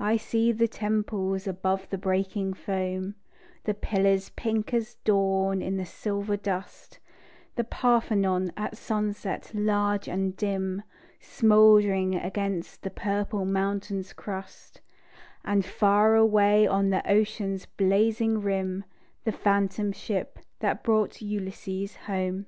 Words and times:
I 0.00 0.16
see 0.16 0.50
the 0.50 0.66
temples 0.66 1.46
above 1.46 1.90
the 1.90 1.96
breaking 1.96 2.54
foam, 2.54 3.14
The 3.62 3.74
pillars 3.74 4.30
pink 4.30 4.74
as 4.74 4.96
dawn 5.04 5.62
in 5.62 5.76
the 5.76 5.86
silver 5.86 6.36
dust; 6.36 6.98
The 7.54 7.62
Parthenon 7.62 8.50
at 8.56 8.76
sunset 8.76 9.52
large 9.54 10.08
and 10.08 10.36
dim, 10.36 10.82
Smouldering 11.20 12.16
against 12.16 12.82
the 12.82 12.90
purple 12.90 13.44
mountain's 13.44 14.12
crust; 14.12 14.80
And 15.44 15.64
far 15.64 16.16
away 16.16 16.66
on 16.66 16.90
the 16.90 17.08
ocean's 17.08 17.64
blazing 17.66 18.40
rim, 18.40 18.82
The 19.22 19.30
phantom 19.30 19.92
ship 19.92 20.40
that 20.58 20.82
brought 20.82 21.22
Ulysses 21.22 21.94
home. 21.94 22.46